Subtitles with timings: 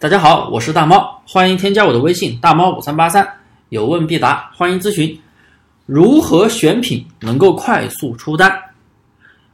[0.00, 3.36] 大家好，我是大猫，欢迎添加我的微信大猫五三八三，
[3.68, 5.20] 有问必答，欢迎咨询。
[5.84, 8.50] 如何选品能够快速出单？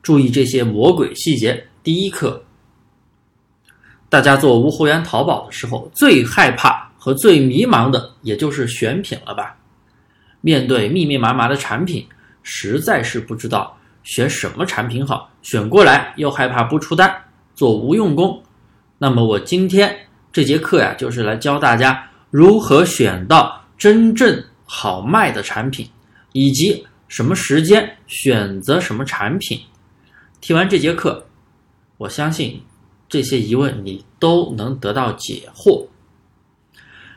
[0.00, 1.62] 注意这些魔鬼细节。
[1.82, 2.42] 第一课，
[4.08, 9.54] 大家做无货源淘宝的时候，最害怕和最迷茫的，也就是选品了吧？
[10.40, 12.06] 面对密密麻麻的产品，
[12.42, 17.14] 实在是不知道选什么产品好，选过来又害怕不出单，
[17.54, 18.42] 做无用功。
[18.96, 19.94] 那么我今天。
[20.32, 25.88] 这节课呀，就是来教大家如何选到真正好卖的产品，
[26.32, 29.60] 以及什么时间选择什么产品。
[30.40, 31.26] 听完这节课，
[31.96, 32.62] 我相信
[33.08, 35.84] 这些疑问你都能得到解惑。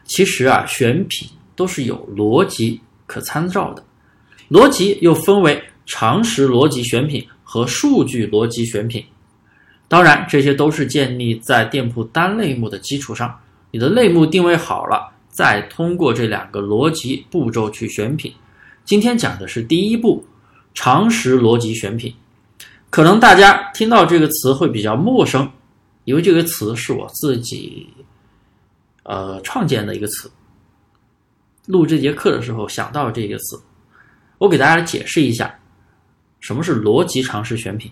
[0.06, 3.86] 其实啊，选品都是有逻辑可参照的，
[4.50, 9.06] 逻辑又分为常识逻辑选品和数据逻辑选品。
[9.94, 13.40] 当然，这些都是建立在店铺单类目的基础上。
[13.70, 18.34] 你的类目定位好了，再通过这两个逻辑步骤去选品。
[18.84, 20.26] 今天讲的是第一步，
[20.74, 22.12] 常识逻辑选品。
[22.90, 25.48] 可能大家听到这个词会比较陌生，
[26.06, 27.88] 因为这个词是我自己
[29.04, 30.32] 呃创建的一个词。
[31.68, 33.62] 录这节课的时候想到这个词，
[34.40, 35.54] 我给大家解释一下，
[36.40, 37.92] 什么是逻辑常识选品。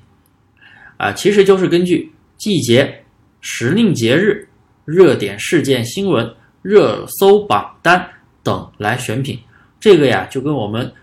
[1.02, 3.04] 啊，其实就是根据季节、
[3.40, 4.48] 时令节日、
[4.86, 8.08] 热点事件新闻、热搜榜单
[8.44, 9.40] 等来选品。
[9.80, 10.94] 这个呀，就跟我们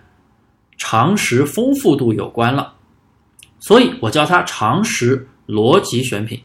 [0.76, 2.72] 常识丰富度有关了。
[3.58, 6.40] 所以我叫它常识逻辑选品。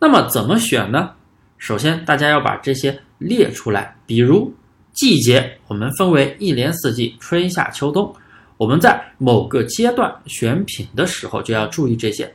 [0.00, 1.12] 那么怎么选呢？
[1.58, 3.96] 首先，大家要把这些列出来。
[4.04, 4.52] 比如
[4.92, 8.12] 季节，我们分为一年四季，春夏秋冬。
[8.56, 12.28] 我们在某个阶段选品的时候，就要注意这些。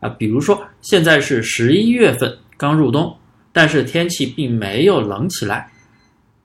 [0.00, 3.16] 啊，比如说现在是十一月份刚入冬，
[3.52, 5.70] 但是天气并没有冷起来，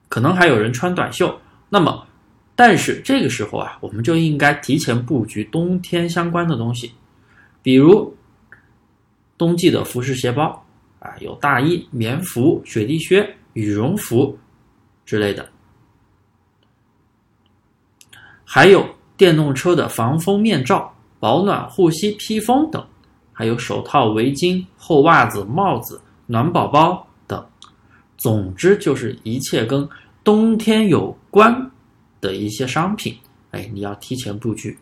[0.07, 1.37] 可能还有人穿短袖。
[1.69, 2.05] 那么，
[2.55, 6.91] 但是这个时候啊，我们就应该提前布局冬天相关的东西，
[7.61, 8.15] 比如
[9.37, 10.65] 冬季的服饰鞋包
[10.99, 14.37] 啊，有大衣、棉服、雪地靴、羽绒服
[15.05, 15.49] 之类的，
[18.45, 22.85] 还有电动车的防风面罩、保暖护膝、披风等。
[23.41, 27.43] 还有手套、围巾、厚袜子、帽子、暖宝宝等，
[28.15, 29.89] 总之就是一切跟
[30.23, 31.71] 冬天有关
[32.21, 33.17] 的一些商品，
[33.49, 34.77] 哎，你要提前布局。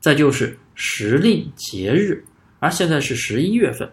[0.00, 2.24] 再就是时令节日，
[2.58, 3.88] 而现在是十一月份，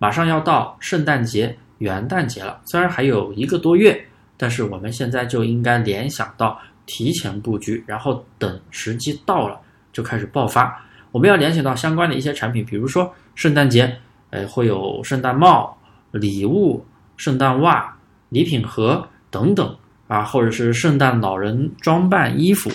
[0.00, 2.60] 马上要到圣诞节、元旦节了。
[2.64, 4.04] 虽然还有一个多月，
[4.36, 9.60] 但是我们现在就应该联想到提前布局，然后等时机到了
[9.92, 10.84] 就开始爆发。
[11.12, 13.96] 我们要联想到相关的一些产品，比如说圣诞节，
[14.30, 15.76] 哎，会有圣诞帽、
[16.10, 16.84] 礼物、
[17.18, 17.94] 圣诞袜、
[18.30, 19.76] 礼品盒等等
[20.08, 22.70] 啊，或者是圣诞老人装扮衣服，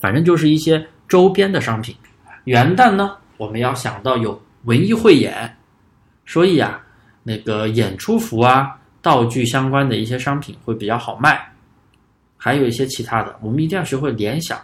[0.00, 1.94] 反正就是一些周边的商品。
[2.44, 5.56] 元旦呢，我们要想到有文艺汇演，
[6.26, 6.80] 所以啊，
[7.22, 11.40] 那个演出服啊、道具相关的一些商品会比较好卖，
[12.36, 14.58] 还有一些其他的，我们一定要学会联想。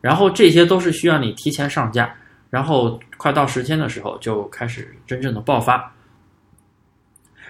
[0.00, 2.14] 然后这些都是需要你提前上架，
[2.50, 5.92] 然后快到时间的时候就开始真正的爆发。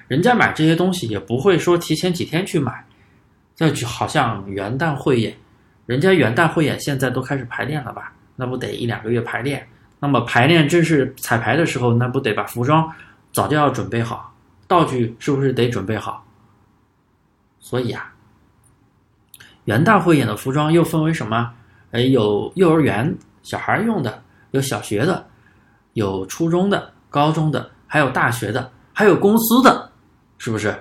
[0.07, 2.85] 人家买这些东西也不会说提前几天去买，
[3.55, 5.37] 这就好像元旦汇演，
[5.85, 8.13] 人家元旦汇演现在都开始排练了吧？
[8.35, 9.69] 那不得一两个月排练？
[10.01, 12.91] 那么排练正式彩排的时候，那不得把服装
[13.33, 14.33] 早就要准备好，
[14.67, 16.25] 道具是不是得准备好？
[17.61, 18.15] 所以啊，
[19.65, 21.53] 元旦汇演的服装又分为什么？
[21.91, 25.27] 哎，有幼儿园小孩用的，有小学的，
[25.95, 29.91] 有初中的、高中的，还有大学的，还有公司的，
[30.37, 30.75] 是不是？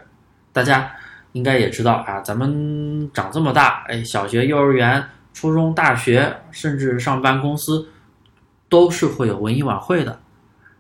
[0.51, 0.91] 大家
[1.31, 5.03] 应该也知道啊，咱们长这么大，哎，小学、幼儿园、
[5.34, 7.88] 初中、大学，甚至上班公司，
[8.68, 10.19] 都是会有文艺晚会的。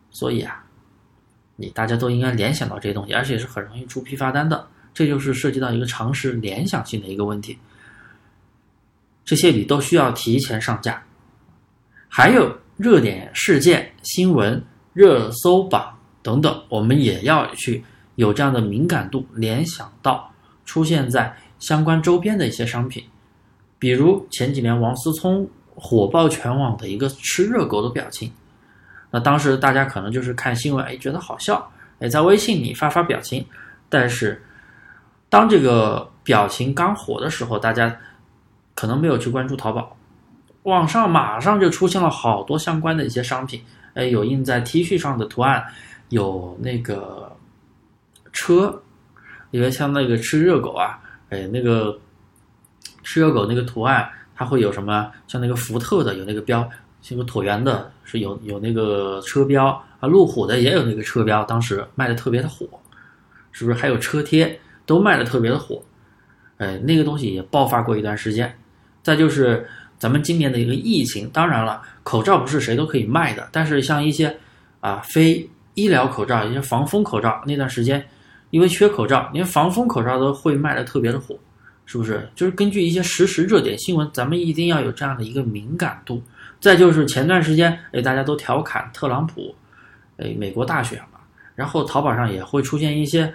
[0.09, 0.63] 所以啊，
[1.55, 4.67] 你大家都应该联想到这些东西，而且是很容易出批发单的。
[4.93, 7.57] 这就是涉及到一个常识联想性的一个问题。
[9.27, 11.03] 这些你都需要提前上架，
[12.07, 14.63] 还有热点事件、新闻、
[14.93, 15.93] 热搜榜
[16.23, 17.83] 等等，我们也要去
[18.15, 20.31] 有这样的敏感度，联想到
[20.63, 23.03] 出现在相关周边的一些商品，
[23.77, 25.45] 比如前几年王思聪
[25.75, 28.31] 火爆全网的一个吃热狗的表情，
[29.11, 31.69] 那当时大家可能就是看新闻，哎，觉得好笑，
[31.99, 33.45] 哎，在微信里发发表情，
[33.89, 34.41] 但是
[35.27, 37.93] 当这个表情刚火的时候，大家。
[38.77, 39.97] 可能没有去关注淘宝，
[40.61, 43.59] 网上马上就出现了好多相关的一些商品，
[43.95, 45.65] 哎，有印在 T 恤上的图案，
[46.09, 47.35] 有那个
[48.31, 48.79] 车，
[49.49, 50.99] 因为像那个吃热狗啊，
[51.31, 51.99] 哎，那个
[53.01, 55.11] 吃热狗那个图案，它会有什么？
[55.27, 56.69] 像那个福特的有那个标，
[57.01, 59.65] 像个椭圆的，是有有那个车标
[59.99, 62.67] 啊，路虎的也有那个车标，当时卖的特别的火，
[63.51, 63.79] 是不是？
[63.79, 65.81] 还有车贴都卖的特别的火，
[66.57, 68.55] 哎，那个东西也爆发过一段时间。
[69.07, 69.65] 再就是
[69.97, 74.37] 咱们今年的一个疫情，当然了，口罩不是谁都可以卖的，但是像一些
[74.81, 78.05] 啊非医疗口罩、一些防风口罩，那段时间
[78.49, 81.39] 因为缺口罩，连防风口罩都会卖的特别的火，
[81.85, 82.29] 是不是？
[82.35, 86.21] 就是根据一些实时热点新闻，咱们一定要有这样的一个敏感度。
[86.59, 89.55] 再就是前段时间，哎，大家都调侃特朗普，
[90.17, 91.19] 哎，美国大选嘛，
[91.55, 93.33] 然后淘宝上也会出现一些，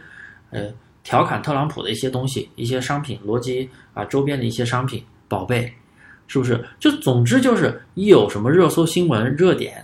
[0.51, 0.65] 呃，
[1.03, 5.03] 调侃特朗普的一些东西，一些商品，逻辑啊周边的一些商品。
[5.33, 5.73] 宝贝，
[6.27, 6.63] 是不是？
[6.79, 9.83] 就总之就是一有什么热搜新闻热点，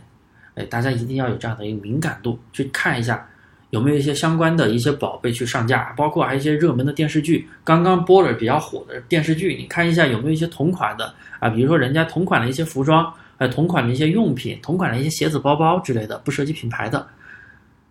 [0.54, 3.26] 哎，大家一定要有这样的一个敏感度，去看一下
[3.70, 17.06] 有没有一些相关的一些宝贝去上架，包括还有一些热门的电视剧，刚刚播了比较火的电视剧，你看一下有没有一些同款的啊，比如说人家同款的一些服装，哎，同款的一些用品，同款的一些鞋子、包包之类的，不涉及品牌的，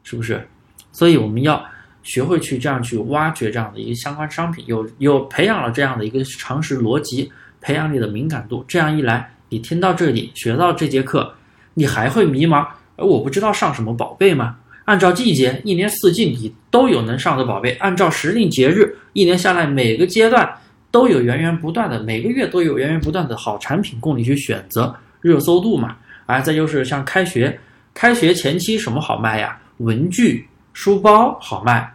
[0.03, 0.47] 是不是？
[0.91, 1.65] 所以我们要。
[2.03, 7.29] 学会去这样去挖掘这样的一个相关商品，有有培养了这样的一个常识逻辑，
[7.67, 8.63] 培养你的敏感度。
[8.65, 11.29] 这样一来，你听到这里学到这节课，
[11.73, 12.65] 你还会迷茫？
[12.95, 14.55] 而我不知道上什么宝贝吗？
[14.85, 20.49] 按照季节，一年四季你都有能上的宝贝；按照时令节日，一年下来每个阶段
[20.91, 24.95] 都有源源不断的，每个月都有源源不断的好产品供你去选择。
[25.19, 27.59] 热搜度嘛，啊，再就是像开学，
[27.93, 29.59] 开学前期什么好卖呀？
[29.79, 31.93] 文具、书包好卖。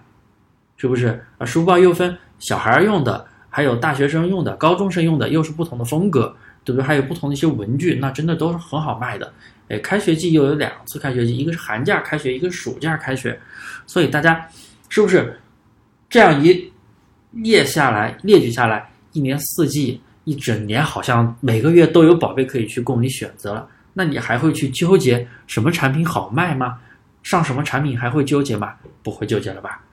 [0.77, 1.47] 是不是啊？
[1.47, 3.25] 书包又分小孩用的，
[3.55, 6.35] 还有大学生用的，高中生用的，又是不同的风格，
[6.65, 6.87] 对不对？
[6.87, 9.31] 还有不同的一些文具，那真的都是很好卖的。
[9.69, 13.39] 哎，开学季又有两次开学季，一个是寒假开学，一个是暑假开学，
[13.87, 14.49] 所以大家
[14.89, 15.39] 是不是
[16.09, 16.73] 这样一
[17.33, 23.69] 列下来，列举下来，一年四季，一整年，好像每个月都有宝贝可以去供你选择了。
[23.93, 26.79] 那你还会去纠结什么产品好卖吗？
[27.23, 28.75] 上什么产品还会纠结吗？
[29.03, 29.85] 不会纠结了吧？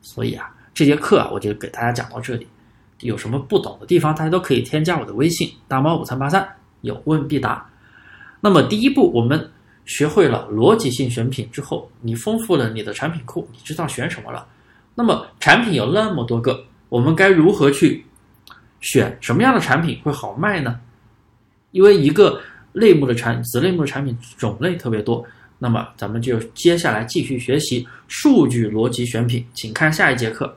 [0.00, 2.46] 所以啊，这节课，我就给大家讲到这里。
[3.00, 6.46] 有什么不懂的地方，大家都可以添加我的微信大猫五三八三，
[6.80, 7.68] 有问必答。
[8.40, 9.50] 那么第一步，我们
[9.84, 14.46] 学会了逻辑性选品之后，你丰富了你的产品库，你知道选什么了。
[14.94, 18.04] 那么产品有那么多个，我们该如何去
[18.80, 20.80] 选什么样的产品会好卖呢？
[21.70, 22.40] 因为一个
[22.72, 25.24] 类目的产子类目的产品种类特别多。
[25.60, 30.56] 那么，咱们就接下来继续学习数据逻辑选品，请看下一节课。